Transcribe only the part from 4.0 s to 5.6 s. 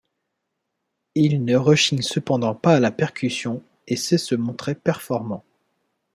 se montrer perforant.